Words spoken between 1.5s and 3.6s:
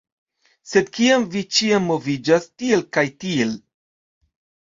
ĉiam moviĝas tiel kaj tiel